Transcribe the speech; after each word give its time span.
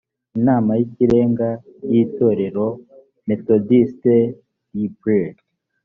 inama 0.37 0.71
y 0.79 0.83
ikirenga 0.87 1.49
y 1.91 1.93
itorero 2.03 2.67
m 3.25 3.27
thodiste 3.45 4.15
libre 4.75 5.21